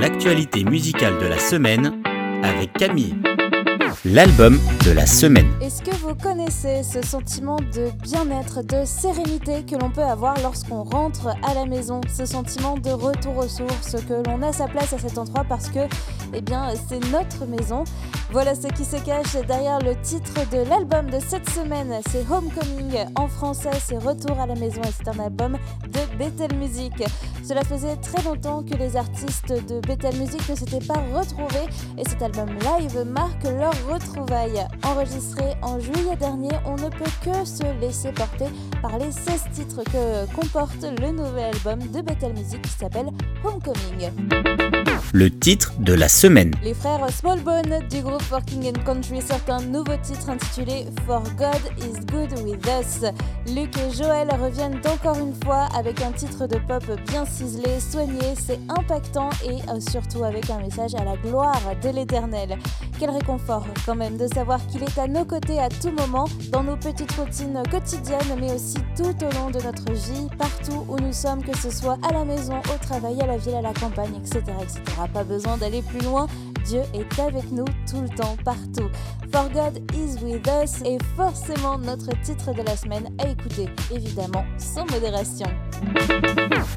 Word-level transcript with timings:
l'actualité 0.00 0.64
musicale 0.64 1.18
de 1.18 1.26
la 1.26 1.38
semaine 1.38 2.02
avec 2.42 2.72
Camille. 2.72 3.16
L'album 4.04 4.58
de 4.84 4.90
la 4.90 5.06
semaine. 5.06 5.50
Est-ce 5.62 5.82
que 5.82 5.94
vous 5.96 6.14
connaissez 6.14 6.82
ce 6.82 7.00
sentiment 7.00 7.56
de 7.56 7.90
bien-être, 8.02 8.62
de 8.62 8.84
sérénité 8.84 9.64
que 9.64 9.76
l'on 9.76 9.90
peut 9.90 10.02
avoir 10.02 10.34
lorsqu'on 10.42 10.82
rentre 10.82 11.28
à 11.42 11.54
la 11.54 11.64
maison? 11.64 12.00
Ce 12.14 12.26
sentiment 12.26 12.76
de 12.76 12.90
retour 12.90 13.38
aux 13.38 13.48
sources, 13.48 13.96
que 14.06 14.28
l'on 14.28 14.42
a 14.42 14.52
sa 14.52 14.66
place 14.66 14.92
à 14.92 14.98
cet 14.98 15.16
endroit 15.16 15.44
parce 15.48 15.68
que 15.68 15.80
eh 16.34 16.42
c'est 16.88 17.00
notre 17.10 17.46
maison. 17.46 17.84
Voilà 18.34 18.56
ce 18.56 18.66
qui 18.66 18.84
se 18.84 18.96
cache 18.96 19.36
derrière 19.46 19.78
le 19.78 19.94
titre 20.02 20.34
de 20.50 20.68
l'album 20.68 21.08
de 21.08 21.20
cette 21.24 21.48
semaine. 21.50 22.00
C'est 22.10 22.28
Homecoming. 22.28 23.06
En 23.14 23.28
français, 23.28 23.70
c'est 23.80 23.96
Retour 23.96 24.40
à 24.40 24.46
la 24.46 24.56
maison 24.56 24.82
et 24.82 24.90
c'est 24.90 25.06
un 25.06 25.24
album 25.24 25.56
de 25.84 26.18
Bethel 26.18 26.52
Music. 26.58 26.92
Cela 27.46 27.62
faisait 27.62 27.94
très 27.94 28.24
longtemps 28.24 28.64
que 28.64 28.74
les 28.74 28.96
artistes 28.96 29.52
de 29.52 29.78
Bethel 29.86 30.16
Music 30.16 30.40
ne 30.48 30.56
s'étaient 30.56 30.84
pas 30.84 31.00
retrouvés 31.12 31.68
et 31.96 32.02
cet 32.08 32.22
album 32.22 32.48
live 32.48 33.04
marque 33.06 33.44
leur 33.44 33.72
retrouvaille. 33.88 34.66
Enregistré 34.82 35.54
en 35.62 35.78
juillet 35.78 36.16
dernier, 36.18 36.50
on 36.66 36.74
ne 36.74 36.88
peut 36.88 37.04
que 37.22 37.44
se 37.44 37.62
laisser 37.80 38.10
porter 38.10 38.46
par 38.82 38.98
les 38.98 39.12
16 39.12 39.42
titres 39.52 39.84
que 39.84 40.34
comporte 40.34 40.82
le 40.82 41.12
nouvel 41.12 41.54
album 41.54 41.78
de 41.78 42.00
Bethel 42.00 42.32
Music 42.32 42.62
qui 42.62 42.70
s'appelle 42.70 43.10
Homecoming. 43.44 44.10
Le 45.12 45.30
titre 45.30 45.74
de 45.78 45.92
la 45.92 46.08
semaine. 46.08 46.50
Les 46.64 46.74
frères 46.74 47.08
Smallbone 47.10 47.86
du 47.88 48.00
groupe 48.00 48.23
Working 48.30 48.66
in 48.66 48.72
Country 48.84 49.20
sortent 49.20 49.50
un 49.50 49.62
nouveau 49.62 49.96
titre 50.02 50.30
intitulé 50.30 50.86
For 51.06 51.22
God 51.36 51.60
is 51.78 52.00
Good 52.06 52.32
with 52.44 52.66
Us. 52.66 53.04
Luc 53.54 53.76
et 53.76 53.90
Joël 53.90 54.28
reviennent 54.40 54.80
encore 54.86 55.18
une 55.18 55.34
fois 55.44 55.68
avec 55.76 56.00
un 56.00 56.12
titre 56.12 56.46
de 56.46 56.56
pop 56.58 56.84
bien 57.08 57.24
ciselé, 57.26 57.78
soigné, 57.80 58.34
c'est 58.36 58.58
impactant 58.68 59.30
et 59.44 59.56
euh, 59.70 59.80
surtout 59.80 60.24
avec 60.24 60.48
un 60.50 60.58
message 60.60 60.94
à 60.94 61.04
la 61.04 61.16
gloire 61.16 61.60
de 61.82 61.88
l'éternel. 61.90 62.58
Quel 62.98 63.10
réconfort 63.10 63.66
quand 63.84 63.94
même 63.94 64.16
de 64.16 64.26
savoir 64.26 64.64
qu'il 64.66 64.82
est 64.82 64.98
à 64.98 65.06
nos 65.06 65.24
côtés 65.24 65.58
à 65.58 65.68
tout 65.68 65.90
moment, 65.90 66.26
dans 66.50 66.62
nos 66.62 66.76
petites 66.76 67.12
routines 67.12 67.62
quotidiennes, 67.70 68.38
mais 68.40 68.52
aussi 68.52 68.78
tout 68.96 69.14
au 69.24 69.30
long 69.34 69.50
de 69.50 69.60
notre 69.62 69.92
vie, 69.92 70.28
partout 70.38 70.86
où 70.88 70.98
nous 70.98 71.12
sommes, 71.12 71.42
que 71.42 71.56
ce 71.56 71.70
soit 71.70 71.98
à 72.08 72.12
la 72.12 72.24
maison, 72.24 72.58
au 72.72 72.84
travail, 72.84 73.20
à 73.20 73.26
la 73.26 73.36
ville, 73.36 73.56
à 73.56 73.62
la 73.62 73.74
campagne, 73.74 74.14
etc. 74.16 74.42
etc. 74.60 74.80
Pas 75.12 75.24
besoin 75.24 75.56
d'aller 75.56 75.82
plus 75.82 76.00
loin, 76.00 76.26
Dieu 76.64 76.80
est 76.94 77.20
avec 77.20 77.50
nous 77.52 77.66
tout 77.90 78.03
le 78.04 78.16
temps, 78.16 78.36
partout. 78.44 78.88
For 79.32 79.48
God 79.50 79.82
is 79.94 80.22
with 80.22 80.46
us 80.46 80.82
est 80.84 81.02
forcément 81.16 81.78
notre 81.78 82.10
titre 82.22 82.52
de 82.52 82.62
la 82.62 82.76
semaine 82.76 83.08
à 83.18 83.28
écouter, 83.28 83.68
évidemment 83.90 84.44
sans 84.58 84.84
modération. 84.86 85.46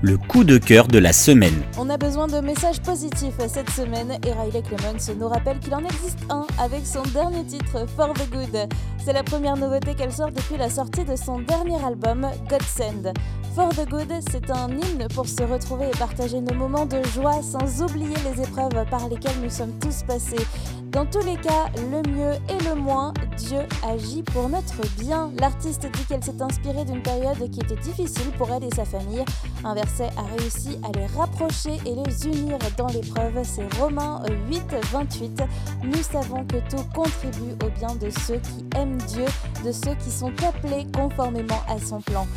Le 0.02 0.18
coup 0.18 0.44
de 0.44 0.58
cœur 0.58 0.88
de 0.88 1.00
la 1.00 1.12
semaine. 1.12 1.64
On 1.78 1.90
a 1.90 1.98
besoin 1.98 2.28
de 2.28 2.40
messages 2.40 2.82
positifs 2.82 3.38
cette 3.48 3.70
semaine 3.72 4.18
et 4.26 4.32
Riley 4.32 4.62
Clemens 4.62 5.12
nous 5.18 5.28
rappelle 5.28 5.60
qu'il 5.60 5.74
en 5.74 5.84
existe 5.84 6.20
un 6.30 6.46
avec 6.60 6.86
son 6.86 7.02
dernier 7.14 7.44
titre 7.46 7.86
For 7.96 8.14
the 8.14 8.30
Good. 8.32 8.70
C'est 9.04 9.14
la 9.14 9.24
première 9.24 9.58
nouveauté 9.58 9.96
qu'elle 9.96 10.12
sort 10.12 10.32
depuis 10.32 10.58
la 10.58 10.70
sortie 10.70 11.06
de 11.06 11.16
son 11.16 11.40
dernier 11.40 11.84
album 11.84 12.28
Godsend. 12.50 13.14
For 13.56 13.70
the 13.70 13.90
Good, 13.90 14.14
c'est 14.30 14.52
un 14.52 14.70
hymne 14.70 15.08
pour 15.16 15.28
se 15.28 15.42
retrouver 15.42 15.88
et 15.88 15.98
partager 15.98 16.40
nos 16.42 16.54
moments 16.54 16.86
de 16.86 17.02
joie 17.16 17.42
sans 17.42 17.82
oublier 17.82 18.16
les 18.24 18.44
épreuves 18.44 18.86
par 18.92 19.10
lesquelles 19.10 19.42
nous 19.42 19.50
sommes 19.50 19.74
tous 19.80 20.04
passés. 20.04 20.46
Dans 20.92 21.06
tous 21.06 21.26
les 21.26 21.36
cas, 21.36 21.68
le 21.76 22.02
mieux 22.10 22.34
et 22.50 22.64
le 22.64 22.76
moins, 22.76 23.14
Dieu 23.38 23.60
agit 23.88 24.24
pour 24.24 24.48
notre 24.48 24.82
bien. 25.00 25.32
L'artiste 25.40 25.86
dit 25.92 26.06
qu'elle 26.06 26.24
s'est 26.24 26.42
inspirée 26.42 26.86
d'une 26.86 27.02
période 27.02 27.50
qui 27.52 27.60
était 27.60 27.76
difficile 27.76 28.32
pour 28.38 28.50
elle 28.52 28.64
et 28.64 28.76
sa 28.76 28.86
famille. 28.88 29.24
Un 29.64 29.74
verset 29.74 30.10
a 30.18 30.24
réussi 30.38 30.80
à 30.84 30.98
les 30.98 31.06
rapprocher 31.08 31.80
et 31.86 31.96
les 31.96 32.28
unir 32.28 32.58
dans 32.78 32.88
l'épreuve. 32.88 33.40
C'est 33.44 33.72
Romains 33.76 34.22
8, 34.50 34.64
28. 34.92 35.44
Nous 35.84 36.04
savons 36.04 36.44
que 36.46 36.58
tout 36.70 36.84
contribue 36.94 37.54
au 37.64 37.70
bien 37.80 37.96
de 37.96 38.10
ceux 38.10 38.38
qui 38.38 38.66
aiment 38.76 38.98
Dieu, 39.08 39.26
de 39.66 39.72
ceux 39.72 39.96
qui 39.96 40.12
sont 40.12 40.32
appelés 40.44 40.88
conformément 40.94 41.62
à 41.68 41.80
son 41.80 42.02
plan. 42.02 42.28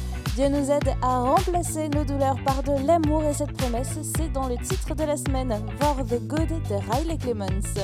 Dieu 0.40 0.48
nous 0.48 0.70
aide 0.70 0.94
à 1.02 1.18
remplacer 1.18 1.90
nos 1.90 2.02
douleurs 2.02 2.38
par 2.46 2.62
de 2.62 2.86
l'amour 2.86 3.22
et 3.24 3.34
cette 3.34 3.52
promesse, 3.52 3.98
c'est 4.16 4.32
dans 4.32 4.48
le 4.48 4.56
titre 4.56 4.94
de 4.94 5.04
la 5.04 5.18
semaine, 5.18 5.54
For 5.78 5.96
the 5.96 6.18
Good 6.26 6.48
de 6.48 6.76
Riley 6.90 7.18
Clemens. 7.18 7.74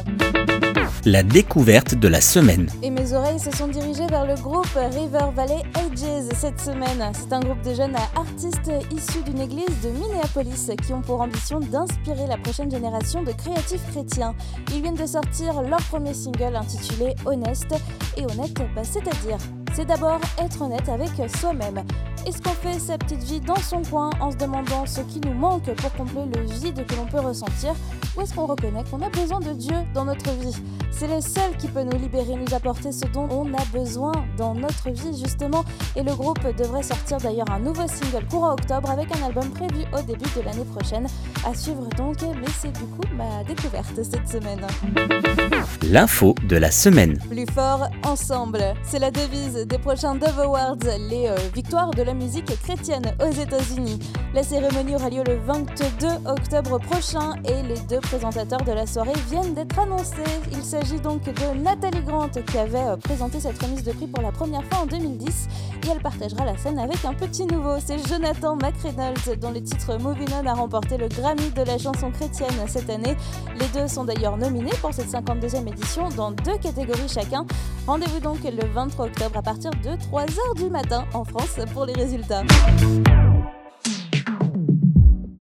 La 1.05 1.23
découverte 1.23 1.97
de 1.97 2.09
la 2.09 2.23
semaine. 2.23 2.67
Et 2.83 2.89
mes 2.89 3.13
oreilles 3.13 3.39
se 3.39 3.51
sont 3.51 3.69
dirigées 3.69 4.07
vers 4.07 4.25
le 4.25 4.37
groupe 4.37 4.71
River 4.75 5.27
Valley 5.35 5.63
Ages 5.75 6.35
cette 6.35 6.59
semaine. 6.59 7.13
C'est 7.13 7.31
un 7.35 7.41
groupe 7.41 7.61
de 7.61 7.75
jeunes 7.75 7.95
artistes 8.17 8.73
issus 8.91 9.23
d'une 9.23 9.43
église 9.43 9.83
de 9.85 9.91
Minneapolis 9.91 10.71
qui 10.83 10.95
ont 10.95 11.03
pour 11.03 11.21
ambition 11.21 11.61
d'inspirer 11.61 12.27
la 12.27 12.39
prochaine 12.39 12.71
génération 12.71 13.23
de 13.23 13.33
créatifs 13.33 13.87
chrétiens. 13.91 14.35
Ils 14.73 14.81
viennent 14.81 14.95
de 14.95 15.05
sortir 15.05 15.61
leur 15.61 15.83
premier 15.91 16.15
single 16.15 16.57
intitulé 16.57 17.17
Honest. 17.27 17.67
Et 18.17 18.25
honnête, 18.25 18.59
bah, 18.75 18.83
c'est-à-dire 18.83 19.37
c'est 19.77 19.85
d'abord 19.85 20.21
être 20.39 20.63
honnête 20.63 20.89
avec 20.89 21.11
soi-même. 21.39 21.85
Est-ce 22.27 22.41
qu'on 22.41 22.55
fait 22.55 22.79
sa 22.79 22.97
petite 22.97 23.23
vie 23.23 23.41
dans 23.41 23.57
son 23.57 23.83
coin 23.83 24.09
en 24.21 24.31
se 24.31 24.37
demandant 24.39 24.87
ce 24.87 25.03
qui 25.03 25.21
nous 25.21 25.35
manque 25.35 25.71
pour 25.75 25.93
combler 25.93 26.25
le 26.35 26.47
vide 26.51 26.87
que 26.87 26.95
l'on 26.95 27.05
peut 27.05 27.21
ressentir? 27.21 27.75
Ou 28.17 28.23
est-ce 28.23 28.35
qu'on 28.35 28.47
reconnaît 28.47 28.85
qu'on 28.91 29.03
a 29.03 29.11
besoin 29.11 29.39
de 29.39 29.53
Dieu 29.53 29.77
dans 29.93 30.07
notre 30.07 30.31
vie? 30.31 30.57
C'est 30.91 31.09
le 31.09 31.21
seul 31.21 31.55
qui 31.59 31.69
peut 31.69 31.83
nous 31.83 31.99
libérer, 31.99 32.37
nous 32.37 32.55
apporter 32.55 32.91
ce 32.91 33.05
dont 33.05 33.29
on 33.31 33.53
a 33.53 33.65
besoin 33.71 34.13
dans 34.39 34.55
notre 34.55 34.89
vie 34.89 35.21
justement. 35.23 35.63
Et 35.95 36.03
le 36.03 36.15
groupe 36.15 36.41
devrait 36.57 36.83
sortir 36.83 37.19
d'ailleurs 37.19 37.51
un 37.51 37.59
nouveau 37.59 37.87
single 37.87 38.27
courant 38.31 38.55
octobre 38.55 38.91
avec 38.91 39.15
un 39.15 39.27
album 39.27 39.51
prévu 39.51 39.85
au 39.93 40.01
début 40.01 40.31
de 40.35 40.41
l'année 40.41 40.65
prochaine. 40.65 41.07
À 41.47 41.55
suivre 41.55 41.87
donc, 41.99 42.17
mais 42.23 42.49
c'est 42.59 42.73
du 42.73 42.85
coup 42.85 43.03
ma 43.15 43.45
découverte 43.45 44.03
cette 44.03 44.27
semaine. 44.27 44.67
L'info 45.83 46.35
de 46.49 46.57
la 46.57 46.71
semaine. 46.71 47.19
Plus 47.29 47.47
fort 47.55 47.89
ensemble, 48.03 48.75
c'est 48.83 48.99
la 48.99 49.11
devise 49.11 49.66
des 49.67 49.79
prochains 49.79 50.15
Dove 50.15 50.39
Awards, 50.39 50.77
les 51.09 51.27
euh, 51.29 51.35
victoires 51.53 51.91
de 51.91 52.03
la 52.03 52.15
musique 52.15 52.57
chrétienne 52.63 53.03
aux 53.21 53.33
États-Unis. 53.33 53.99
La 54.33 54.43
cérémonie 54.43 54.95
aura 54.95 55.11
lieu 55.11 55.25
le 55.27 55.37
22 55.39 56.07
octobre 56.27 56.79
prochain 56.79 57.35
et 57.45 57.63
les 57.63 57.79
deux 57.89 58.01
présentateurs 58.01 58.63
de 58.63 58.73
la 58.73 58.87
soirée 58.87 59.13
viennent 59.29 59.55
d'être 59.55 59.79
annoncés. 59.79 60.15
Il 60.53 60.63
s'agit 60.63 61.01
donc 61.01 61.25
de 61.25 61.63
Nathalie 61.63 62.03
Grant 62.03 62.29
qui 62.29 62.59
avait 62.59 62.79
euh, 62.79 62.97
présenté 62.97 63.41
cette 63.41 63.61
remise 63.61 63.83
de 63.83 63.93
prix 63.93 64.07
pour 64.07 64.23
la 64.23 64.31
première 64.31 64.63
fois 64.65 64.83
en 64.83 64.87
2010 64.87 65.49
et 65.85 65.91
elle 65.91 66.01
partagera 66.01 66.45
la 66.45 66.57
scène 66.57 66.79
avec 66.79 67.05
un 67.05 67.15
petit 67.15 67.45
nouveau. 67.47 67.77
C'est 67.85 67.99
Jonathan 68.07 68.57
McReynolds 68.57 69.37
dont 69.41 69.51
le 69.51 69.63
titre 69.63 69.97
Moving 69.99 70.29
On 70.43 70.47
a 70.47 70.55
remporté 70.55 70.97
le 70.97 71.09
Grammy 71.09 71.51
de 71.51 71.63
la 71.63 71.79
chanson 71.79 72.11
chrétienne 72.13 72.55
cette 72.69 72.91
année. 72.91 73.17
Les 73.59 73.67
deux 73.69 73.89
sont 73.89 74.05
d'ailleurs 74.05 74.37
nominés 74.37 74.75
pour 74.81 74.93
cette 74.93 75.11
52e 75.11 75.67
édition 75.67 76.09
dans 76.11 76.31
deux 76.31 76.59
catégories 76.59 77.09
chacun. 77.09 77.45
Rendez-vous 77.87 78.21
donc 78.21 78.39
le 78.45 78.67
23 78.67 79.07
octobre 79.07 79.39
à 79.39 79.43
partir 79.47 79.71
de 79.71 79.91
3h 79.91 80.57
du 80.57 80.69
matin 80.71 81.05
en 81.15 81.25
France 81.25 81.61
pour 81.73 81.87
les 81.87 81.93
résultats. 81.93 82.43